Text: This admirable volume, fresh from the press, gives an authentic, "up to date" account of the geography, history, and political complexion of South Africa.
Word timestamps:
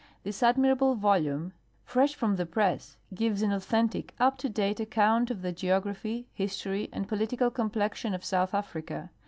This 0.23 0.41
admirable 0.41 0.95
volume, 0.95 1.53
fresh 1.85 2.15
from 2.15 2.35
the 2.35 2.47
press, 2.47 2.97
gives 3.13 3.43
an 3.43 3.51
authentic, 3.51 4.15
"up 4.19 4.39
to 4.39 4.49
date" 4.49 4.79
account 4.79 5.29
of 5.29 5.43
the 5.43 5.51
geography, 5.51 6.27
history, 6.33 6.89
and 6.91 7.07
political 7.07 7.51
complexion 7.51 8.15
of 8.15 8.25
South 8.25 8.55
Africa. 8.55 9.11